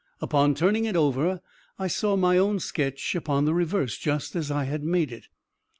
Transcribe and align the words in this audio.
Upon 0.19 0.55
turning 0.55 0.85
it 0.85 0.95
over, 0.95 1.41
I 1.77 1.85
saw 1.85 2.15
my 2.15 2.35
own 2.35 2.59
sketch 2.59 3.13
upon 3.13 3.45
the 3.45 3.53
reverse, 3.53 3.99
just 3.99 4.35
as 4.35 4.49
I 4.49 4.63
had 4.63 4.83
made 4.83 5.11
it. 5.11 5.27